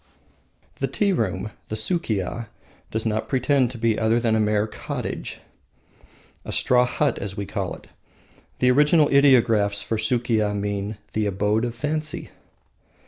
[0.77, 2.47] The tea room (the Sukiya)
[2.89, 5.39] does not pretend to be other than a mere cottage
[6.43, 7.85] a straw hut, as we call it.
[8.57, 12.31] The original ideographs for Sukiya mean the Abode of Fancy.